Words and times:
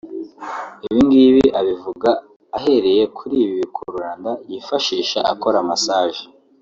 Ibingibi 0.85 1.45
abivuga 1.59 2.09
ahereye 2.57 3.03
kuri 3.17 3.35
ibi 3.43 3.53
bikururanda 3.61 4.31
yifashisha 4.49 5.19
akora 5.31 5.57
massage 5.69 6.21